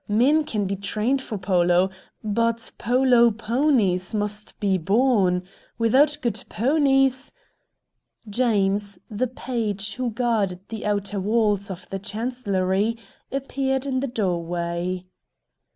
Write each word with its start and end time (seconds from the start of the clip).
Men 0.09 0.45
can 0.45 0.65
be 0.65 0.75
trained 0.75 1.21
for 1.21 1.37
polo. 1.37 1.91
But 2.23 2.71
polo 2.79 3.29
ponies 3.29 4.15
must 4.15 4.59
be 4.59 4.79
born. 4.79 5.43
Without 5.77 6.17
good 6.23 6.43
ponies" 6.49 7.31
James, 8.27 8.97
the 9.11 9.27
page 9.27 9.93
who 9.97 10.09
guarded 10.09 10.61
the 10.69 10.87
outer 10.87 11.19
walls, 11.19 11.69
of 11.69 11.87
the 11.89 11.99
chancellery, 11.99 12.97
appeared 13.31 13.85
in 13.85 13.99
the 13.99 14.07
doorway. 14.07 15.05